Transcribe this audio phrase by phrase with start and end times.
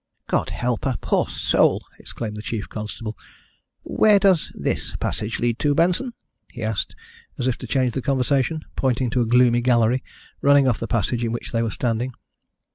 [0.25, 3.15] "God help her, poor soul!" exclaimed the chief constable.
[3.83, 6.15] "Where does this passage lead to, Benson?"
[6.49, 6.95] he asked,
[7.37, 10.03] as if to change the conversation, pointing to a gloomy gallery
[10.41, 12.15] running off the passage in which they were standing.